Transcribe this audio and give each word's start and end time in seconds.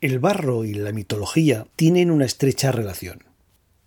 El 0.00 0.20
barro 0.20 0.64
y 0.64 0.74
la 0.74 0.92
mitología 0.92 1.66
tienen 1.74 2.12
una 2.12 2.24
estrecha 2.24 2.70
relación. 2.70 3.24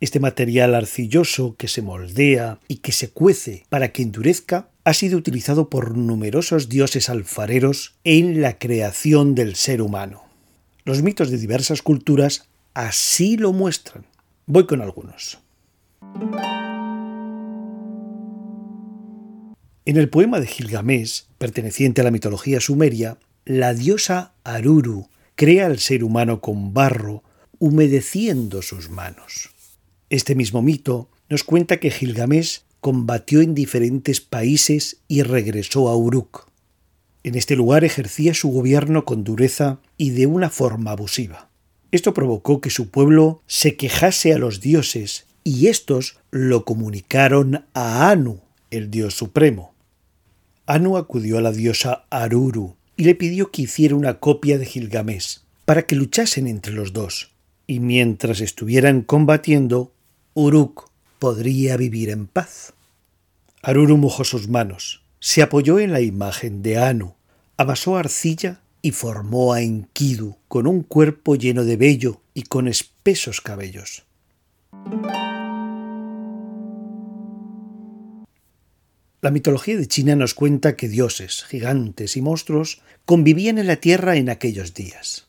Este 0.01 0.19
material 0.19 0.75
arcilloso 0.75 1.55
que 1.55 1.69
se 1.69 1.81
moldea 1.81 2.59
y 2.67 2.77
que 2.77 2.91
se 2.91 3.11
cuece 3.11 3.63
para 3.69 3.93
que 3.93 4.03
endurezca 4.03 4.67
ha 4.83 4.93
sido 4.93 5.17
utilizado 5.17 5.69
por 5.69 5.95
numerosos 5.95 6.67
dioses 6.67 7.09
alfareros 7.09 7.95
en 8.03 8.41
la 8.41 8.57
creación 8.57 9.35
del 9.35 9.55
ser 9.55 9.81
humano. 9.81 10.23
Los 10.83 11.01
mitos 11.01 11.31
de 11.31 11.37
diversas 11.37 11.81
culturas 11.81 12.49
así 12.73 13.37
lo 13.37 13.53
muestran. 13.53 14.05
Voy 14.47 14.65
con 14.65 14.81
algunos. 14.81 15.39
En 19.85 19.95
el 19.95 20.09
poema 20.09 20.41
de 20.41 20.47
Gilgamesh, 20.47 21.23
perteneciente 21.37 22.01
a 22.01 22.03
la 22.03 22.11
mitología 22.11 22.59
sumeria, 22.59 23.17
la 23.45 23.73
diosa 23.73 24.33
Aruru 24.43 25.07
crea 25.41 25.65
al 25.65 25.79
ser 25.79 26.03
humano 26.03 26.39
con 26.39 26.71
barro, 26.71 27.23
humedeciendo 27.57 28.61
sus 28.61 28.91
manos. 28.91 29.49
Este 30.11 30.35
mismo 30.35 30.61
mito 30.61 31.09
nos 31.29 31.43
cuenta 31.43 31.77
que 31.77 31.89
Gilgamesh 31.89 32.59
combatió 32.79 33.41
en 33.41 33.55
diferentes 33.55 34.21
países 34.21 34.97
y 35.07 35.23
regresó 35.23 35.89
a 35.89 35.95
Uruk. 35.95 36.47
En 37.23 37.33
este 37.33 37.55
lugar 37.55 37.83
ejercía 37.83 38.35
su 38.35 38.49
gobierno 38.49 39.03
con 39.03 39.23
dureza 39.23 39.79
y 39.97 40.11
de 40.11 40.27
una 40.27 40.51
forma 40.51 40.91
abusiva. 40.91 41.49
Esto 41.91 42.13
provocó 42.13 42.61
que 42.61 42.69
su 42.69 42.91
pueblo 42.91 43.41
se 43.47 43.75
quejase 43.77 44.33
a 44.33 44.37
los 44.37 44.61
dioses 44.61 45.25
y 45.43 45.69
éstos 45.69 46.19
lo 46.29 46.65
comunicaron 46.65 47.65
a 47.73 48.11
Anu, 48.11 48.41
el 48.69 48.91
dios 48.91 49.15
supremo. 49.15 49.73
Anu 50.67 50.97
acudió 50.97 51.39
a 51.39 51.41
la 51.41 51.51
diosa 51.51 52.05
Aruru 52.11 52.75
y 53.01 53.03
le 53.03 53.15
pidió 53.15 53.49
que 53.49 53.63
hiciera 53.63 53.95
una 53.95 54.19
copia 54.19 54.59
de 54.59 54.65
Gilgamesh 54.67 55.39
para 55.65 55.87
que 55.87 55.95
luchasen 55.95 56.45
entre 56.45 56.71
los 56.71 56.93
dos, 56.93 57.31
y 57.65 57.79
mientras 57.79 58.41
estuvieran 58.41 59.01
combatiendo, 59.01 59.91
Uruk 60.35 60.91
podría 61.17 61.77
vivir 61.77 62.11
en 62.11 62.27
paz. 62.27 62.75
Aruru 63.63 63.97
mojó 63.97 64.23
sus 64.23 64.49
manos, 64.49 65.01
se 65.19 65.41
apoyó 65.41 65.79
en 65.79 65.93
la 65.93 66.01
imagen 66.01 66.61
de 66.61 66.77
Anu, 66.77 67.15
amasó 67.57 67.97
arcilla 67.97 68.61
y 68.83 68.91
formó 68.91 69.53
a 69.53 69.63
Enkidu 69.63 70.35
con 70.47 70.67
un 70.67 70.83
cuerpo 70.83 71.35
lleno 71.35 71.63
de 71.63 71.77
vello 71.77 72.21
y 72.35 72.43
con 72.43 72.67
espesos 72.67 73.41
cabellos. 73.41 74.03
La 79.21 79.29
mitología 79.29 79.77
de 79.77 79.87
China 79.87 80.15
nos 80.15 80.33
cuenta 80.33 80.75
que 80.75 80.87
dioses, 80.87 81.43
gigantes 81.43 82.17
y 82.17 82.23
monstruos 82.23 82.81
convivían 83.05 83.59
en 83.59 83.67
la 83.67 83.75
tierra 83.75 84.15
en 84.15 84.29
aquellos 84.29 84.73
días. 84.73 85.27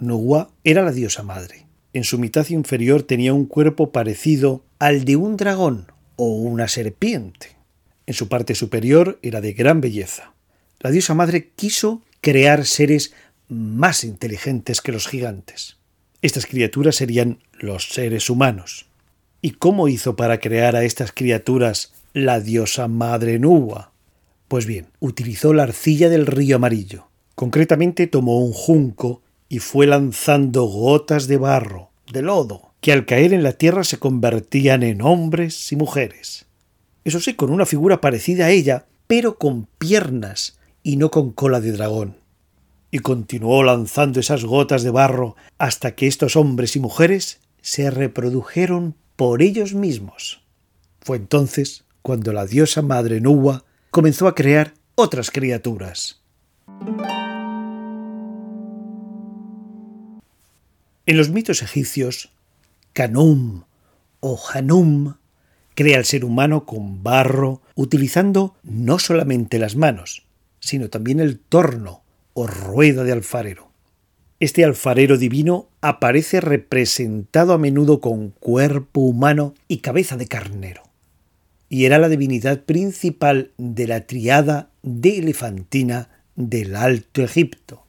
Nuwa 0.00 0.50
era 0.64 0.82
la 0.82 0.90
diosa 0.90 1.22
madre. 1.22 1.66
En 1.92 2.02
su 2.02 2.18
mitad 2.18 2.48
inferior 2.48 3.04
tenía 3.04 3.32
un 3.32 3.46
cuerpo 3.46 3.92
parecido 3.92 4.64
al 4.80 5.04
de 5.04 5.14
un 5.14 5.36
dragón 5.36 5.92
o 6.16 6.34
una 6.34 6.66
serpiente. 6.66 7.56
En 8.06 8.14
su 8.14 8.28
parte 8.28 8.56
superior 8.56 9.20
era 9.22 9.40
de 9.40 9.52
gran 9.52 9.80
belleza. 9.80 10.32
La 10.80 10.90
diosa 10.90 11.14
madre 11.14 11.52
quiso 11.54 12.02
crear 12.20 12.66
seres 12.66 13.14
más 13.48 14.02
inteligentes 14.02 14.80
que 14.80 14.90
los 14.90 15.06
gigantes. 15.06 15.76
Estas 16.22 16.46
criaturas 16.46 16.96
serían 16.96 17.38
los 17.52 17.90
seres 17.90 18.30
humanos. 18.30 18.86
¿Y 19.40 19.52
cómo 19.52 19.86
hizo 19.86 20.16
para 20.16 20.40
crear 20.40 20.74
a 20.74 20.82
estas 20.82 21.12
criaturas 21.12 21.92
la 22.24 22.40
diosa 22.40 22.88
madre 22.88 23.38
Nuwa? 23.38 23.92
Pues 24.48 24.66
bien, 24.66 24.88
utilizó 25.00 25.52
la 25.52 25.64
arcilla 25.64 26.08
del 26.08 26.26
río 26.26 26.56
amarillo. 26.56 27.08
Concretamente 27.34 28.06
tomó 28.06 28.40
un 28.40 28.52
junco 28.52 29.22
y 29.48 29.58
fue 29.60 29.86
lanzando 29.86 30.64
gotas 30.64 31.26
de 31.26 31.36
barro, 31.36 31.90
de 32.12 32.22
lodo, 32.22 32.72
que 32.80 32.92
al 32.92 33.06
caer 33.06 33.32
en 33.32 33.42
la 33.42 33.52
tierra 33.52 33.84
se 33.84 33.98
convertían 33.98 34.82
en 34.82 35.02
hombres 35.02 35.70
y 35.72 35.76
mujeres 35.76 36.48
eso 37.08 37.20
sí, 37.20 37.32
con 37.32 37.50
una 37.50 37.64
figura 37.64 38.02
parecida 38.02 38.46
a 38.46 38.50
ella, 38.50 38.84
pero 39.06 39.38
con 39.38 39.66
piernas 39.78 40.58
y 40.82 40.96
no 40.96 41.10
con 41.10 41.32
cola 41.32 41.58
de 41.58 41.72
dragón. 41.72 42.18
Y 42.90 42.98
continuó 42.98 43.62
lanzando 43.62 44.20
esas 44.20 44.44
gotas 44.44 44.82
de 44.82 44.90
barro 44.90 45.34
hasta 45.56 45.94
que 45.94 46.06
estos 46.06 46.36
hombres 46.36 46.76
y 46.76 46.80
mujeres 46.80 47.40
se 47.62 47.90
reprodujeron 47.90 48.94
por 49.16 49.40
ellos 49.40 49.72
mismos. 49.72 50.42
Fue 51.00 51.16
entonces 51.16 51.84
cuando 52.08 52.32
la 52.32 52.46
diosa 52.46 52.80
madre 52.80 53.20
Nuwa 53.20 53.64
comenzó 53.90 54.28
a 54.28 54.34
crear 54.34 54.72
otras 54.94 55.30
criaturas. 55.30 56.22
En 61.04 61.18
los 61.18 61.28
mitos 61.28 61.60
egipcios, 61.60 62.30
Kanum 62.94 63.64
o 64.20 64.40
Hanum 64.54 65.16
crea 65.74 65.98
al 65.98 66.06
ser 66.06 66.24
humano 66.24 66.64
con 66.64 67.02
barro, 67.02 67.60
utilizando 67.74 68.56
no 68.62 68.98
solamente 68.98 69.58
las 69.58 69.76
manos, 69.76 70.24
sino 70.60 70.88
también 70.88 71.20
el 71.20 71.38
torno 71.38 72.00
o 72.32 72.46
rueda 72.46 73.04
de 73.04 73.12
alfarero. 73.12 73.70
Este 74.40 74.64
alfarero 74.64 75.18
divino 75.18 75.68
aparece 75.82 76.40
representado 76.40 77.52
a 77.52 77.58
menudo 77.58 78.00
con 78.00 78.30
cuerpo 78.30 79.02
humano 79.02 79.52
y 79.68 79.80
cabeza 79.80 80.16
de 80.16 80.26
carnero, 80.26 80.87
y 81.68 81.84
era 81.84 81.98
la 81.98 82.08
divinidad 82.08 82.64
principal 82.64 83.50
de 83.58 83.86
la 83.86 84.06
triada 84.06 84.70
de 84.82 85.18
elefantina 85.18 86.08
del 86.34 86.76
Alto 86.76 87.22
Egipto. 87.22 87.84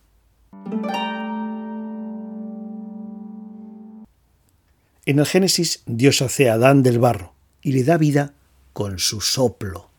En 5.06 5.20
el 5.20 5.26
Génesis, 5.26 5.82
Dios 5.86 6.22
hace 6.22 6.50
a 6.50 6.54
Adán 6.54 6.84
del 6.84 7.00
barro, 7.00 7.34
y 7.62 7.72
le 7.72 7.84
da 7.84 7.98
vida 7.98 8.34
con 8.74 9.00
su 9.00 9.22
soplo. 9.22 9.90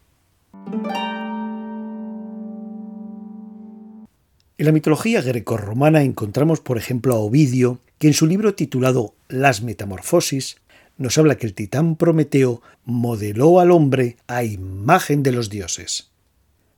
En 4.59 4.67
la 4.67 4.73
mitología 4.73 5.23
grecorromana 5.23 6.03
encontramos, 6.03 6.61
por 6.61 6.77
ejemplo, 6.77 7.15
a 7.15 7.19
Ovidio, 7.19 7.81
que 7.99 8.09
en 8.09 8.15
su 8.15 8.27
libro 8.27 8.55
titulado 8.55 9.15
Las 9.29 9.63
Metamorfosis 9.63 10.60
nos 11.01 11.17
habla 11.17 11.39
que 11.39 11.47
el 11.47 11.55
titán 11.55 11.97
Prometeo 11.97 12.61
modeló 12.85 13.59
al 13.59 13.71
hombre 13.71 14.19
a 14.27 14.45
imagen 14.45 15.23
de 15.23 15.33
los 15.33 15.49
dioses. 15.49 16.11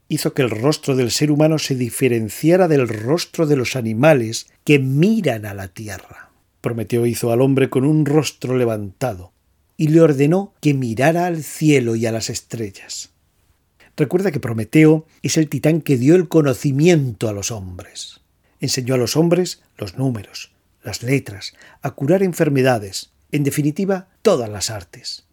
Hizo 0.08 0.32
que 0.32 0.42
el 0.42 0.50
rostro 0.50 0.94
del 0.94 1.10
ser 1.10 1.32
humano 1.32 1.58
se 1.58 1.74
diferenciara 1.74 2.68
del 2.68 2.88
rostro 2.88 3.46
de 3.46 3.56
los 3.56 3.74
animales 3.74 4.46
que 4.62 4.78
miran 4.78 5.44
a 5.44 5.54
la 5.54 5.66
tierra. 5.66 6.30
Prometeo 6.60 7.04
hizo 7.04 7.32
al 7.32 7.40
hombre 7.40 7.68
con 7.68 7.84
un 7.84 8.06
rostro 8.06 8.56
levantado, 8.56 9.32
y 9.76 9.88
le 9.88 10.00
ordenó 10.00 10.54
que 10.60 10.72
mirara 10.72 11.26
al 11.26 11.42
cielo 11.42 11.96
y 11.96 12.06
a 12.06 12.12
las 12.12 12.30
estrellas. 12.30 13.10
Recuerda 13.96 14.30
que 14.30 14.38
Prometeo 14.38 15.04
es 15.22 15.36
el 15.36 15.48
titán 15.48 15.80
que 15.80 15.96
dio 15.96 16.14
el 16.14 16.28
conocimiento 16.28 17.28
a 17.28 17.32
los 17.32 17.50
hombres. 17.50 18.20
Enseñó 18.60 18.94
a 18.94 18.98
los 18.98 19.16
hombres 19.16 19.62
los 19.76 19.98
números, 19.98 20.52
las 20.84 21.02
letras, 21.02 21.54
a 21.80 21.90
curar 21.90 22.22
enfermedades, 22.22 23.10
en 23.32 23.42
definitiva, 23.42 24.08
todas 24.22 24.48
las 24.48 24.70
artes. 24.70 25.24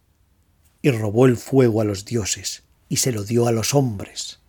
Y 0.82 0.90
robó 0.90 1.26
el 1.26 1.36
fuego 1.36 1.80
a 1.80 1.84
los 1.84 2.04
dioses 2.04 2.64
y 2.88 2.96
se 2.96 3.12
lo 3.12 3.24
dio 3.24 3.46
a 3.46 3.52
los 3.52 3.74
hombres. 3.74 4.40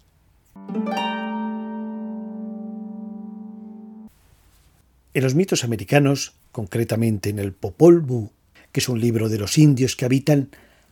En 5.14 5.24
los 5.24 5.36
mitos 5.36 5.64
americanos, 5.64 6.34
concretamente 6.52 7.30
en 7.30 7.40
el 7.40 7.54
Popol 7.54 8.00
Vuh, 8.02 8.32
que 8.72 8.80
es 8.80 8.90
un 8.90 9.00
libro 9.00 9.30
de 9.30 9.38
los 9.38 9.58
indios 9.58 9.96
que 9.96 10.06
habitan 10.06 10.50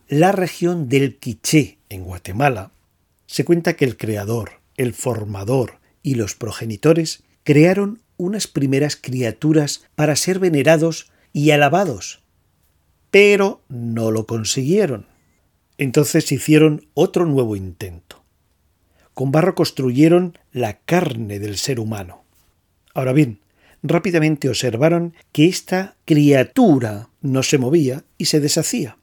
la 0.08 0.32
región 0.32 0.88
del 0.88 1.16
Quiché, 1.16 1.78
en 1.88 2.04
Guatemala, 2.04 2.70
se 3.26 3.44
cuenta 3.44 3.74
que 3.74 3.84
el 3.84 3.96
creador, 3.96 4.60
el 4.76 4.92
formador 4.92 5.78
y 6.02 6.14
los 6.14 6.34
progenitores 6.34 7.22
crearon 7.44 8.00
unas 8.16 8.46
primeras 8.46 8.96
criaturas 8.96 9.84
para 9.94 10.16
ser 10.16 10.38
venerados 10.38 11.10
y 11.32 11.52
alabados, 11.52 12.19
pero 13.10 13.62
no 13.68 14.10
lo 14.10 14.26
consiguieron. 14.26 15.06
Entonces 15.78 16.30
hicieron 16.30 16.86
otro 16.94 17.26
nuevo 17.26 17.56
intento. 17.56 18.22
Con 19.14 19.32
barro 19.32 19.54
construyeron 19.54 20.38
la 20.52 20.78
carne 20.78 21.38
del 21.38 21.56
ser 21.56 21.80
humano. 21.80 22.24
Ahora 22.94 23.12
bien, 23.12 23.40
rápidamente 23.82 24.48
observaron 24.48 25.14
que 25.32 25.46
esta 25.46 25.96
criatura 26.04 27.08
no 27.20 27.42
se 27.42 27.58
movía 27.58 28.04
y 28.18 28.26
se 28.26 28.40
deshacía. 28.40 28.98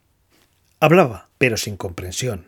Hablaba, 0.80 1.28
pero 1.38 1.56
sin 1.56 1.76
comprensión. 1.76 2.46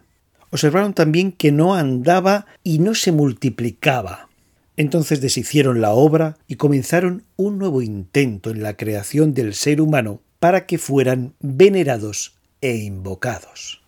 Observaron 0.50 0.94
también 0.94 1.32
que 1.32 1.52
no 1.52 1.74
andaba 1.74 2.46
y 2.64 2.78
no 2.78 2.94
se 2.94 3.12
multiplicaba. 3.12 4.28
Entonces 4.76 5.20
deshicieron 5.20 5.80
la 5.80 5.90
obra 5.90 6.38
y 6.48 6.56
comenzaron 6.56 7.24
un 7.36 7.58
nuevo 7.58 7.82
intento 7.82 8.50
en 8.50 8.62
la 8.62 8.76
creación 8.76 9.34
del 9.34 9.54
ser 9.54 9.80
humano 9.80 10.22
para 10.40 10.66
que 10.66 10.78
fueran 10.78 11.34
venerados 11.38 12.34
e 12.60 12.76
invocados. 12.76 13.82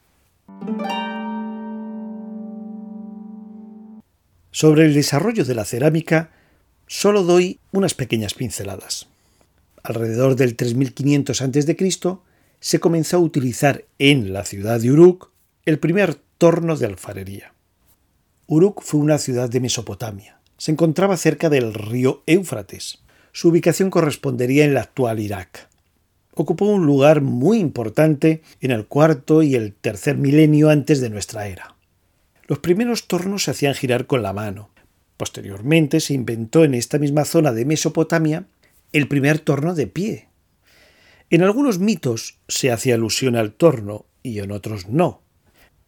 Sobre 4.51 4.85
el 4.85 4.95
desarrollo 4.95 5.45
de 5.45 5.55
la 5.55 5.65
cerámica 5.65 6.31
solo 6.87 7.23
doy 7.23 7.59
unas 7.73 7.95
pequeñas 7.95 8.35
pinceladas. 8.35 9.09
alrededor 9.83 10.37
del 10.37 10.55
3500 10.55 11.43
a.C., 11.43 11.77
se 12.61 12.79
comenzó 12.79 13.17
a 13.17 13.21
utilizar 13.21 13.85
en 13.99 14.33
la 14.33 14.45
ciudad 14.45 14.79
de 14.79 14.93
Uruk 14.93 15.33
el 15.67 15.81
primer 15.81 16.15
torno 16.39 16.77
de 16.77 16.87
alfarería. 16.87 17.55
Uruk 18.47 18.83
fue 18.83 19.01
una 19.01 19.19
ciudad 19.19 19.49
de 19.49 19.59
Mesopotamia. 19.59 20.39
Se 20.59 20.71
encontraba 20.71 21.17
cerca 21.17 21.49
del 21.49 21.75
río 21.75 22.23
Éufrates. 22.27 23.03
Su 23.33 23.49
ubicación 23.49 23.91
correspondería 23.91 24.65
en 24.65 24.75
la 24.75 24.83
actual 24.83 25.19
Irak. 25.19 25.72
Ocupó 26.34 26.67
un 26.67 26.87
lugar 26.87 27.20
muy 27.20 27.58
importante 27.58 28.43
en 28.61 28.70
el 28.70 28.87
cuarto 28.87 29.43
y 29.43 29.55
el 29.55 29.75
tercer 29.75 30.17
milenio 30.17 30.70
antes 30.70 31.00
de 31.00 31.11
nuestra 31.11 31.46
era. 31.46 31.76
Los 32.46 32.58
primeros 32.58 33.06
tornos 33.06 33.44
se 33.44 33.50
hacían 33.50 33.75
girar 33.75 34.06
con 34.06 34.23
la 34.23 34.32
mano. 34.32 34.70
Posteriormente 35.17 36.00
se 36.00 36.14
inventó 36.14 36.64
en 36.64 36.75
esta 36.75 36.99
misma 36.99 37.25
zona 37.25 37.52
de 37.52 37.64
Mesopotamia 37.64 38.46
el 38.93 39.08
primer 39.08 39.38
torno 39.38 39.75
de 39.75 39.87
pie. 39.87 40.29
En 41.31 41.43
algunos 41.43 41.79
mitos 41.79 42.38
se 42.49 42.70
hace 42.70 42.93
alusión 42.93 43.37
al 43.37 43.52
torno 43.52 44.06
y 44.23 44.38
en 44.40 44.52
otros 44.52 44.88
no. 44.88 45.23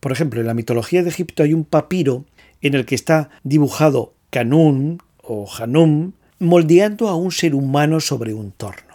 Por 0.00 0.12
ejemplo, 0.12 0.41
en 0.41 0.46
la 0.46 0.55
mitología 0.55 1.02
de 1.02 1.08
Egipto 1.08 1.43
hay 1.43 1.55
un 1.55 1.64
papiro 1.64 2.26
en 2.61 2.75
el 2.75 2.87
que 2.87 2.94
está 2.94 3.31
dibujado 3.43 4.14
Canún 4.31 5.02
o 5.23 5.49
Hanum 5.58 6.12
moldeando 6.38 7.08
a 7.08 7.17
un 7.17 7.32
ser 7.32 7.55
humano 7.55 8.00
sobre 8.00 8.35
un 8.35 8.52
torno. 8.52 8.94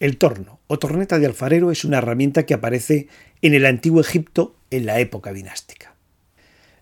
El 0.00 0.16
torno 0.16 0.60
o 0.66 0.78
torneta 0.78 1.18
de 1.18 1.26
alfarero 1.26 1.70
es 1.70 1.84
una 1.84 1.98
herramienta 1.98 2.46
que 2.46 2.54
aparece 2.54 3.08
en 3.42 3.52
el 3.52 3.66
antiguo 3.66 4.00
Egipto 4.00 4.56
en 4.70 4.86
la 4.86 4.98
época 4.98 5.34
dinástica. 5.34 5.94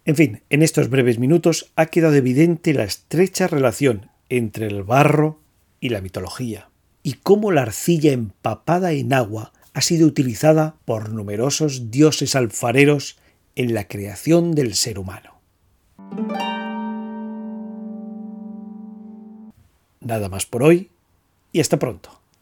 En 0.04 0.14
fin, 0.14 0.42
en 0.50 0.62
estos 0.62 0.88
breves 0.88 1.18
minutos 1.18 1.72
ha 1.74 1.86
quedado 1.86 2.14
evidente 2.14 2.72
la 2.72 2.84
estrecha 2.84 3.48
relación 3.48 4.08
entre 4.28 4.68
el 4.68 4.84
barro 4.84 5.40
y 5.80 5.88
la 5.88 6.00
mitología, 6.00 6.70
y 7.02 7.14
cómo 7.14 7.50
la 7.50 7.62
arcilla 7.62 8.12
empapada 8.12 8.92
en 8.92 9.12
agua 9.12 9.52
ha 9.74 9.80
sido 9.80 10.06
utilizada 10.06 10.76
por 10.84 11.10
numerosos 11.10 11.90
dioses 11.90 12.36
alfareros 12.36 13.18
en 13.56 13.74
la 13.74 13.88
creación 13.88 14.54
del 14.54 14.74
ser 14.74 14.98
humano. 14.98 15.40
Nada 20.00 20.28
más 20.28 20.46
por 20.46 20.62
hoy 20.62 20.90
y 21.52 21.60
hasta 21.60 21.78
pronto. 21.78 22.17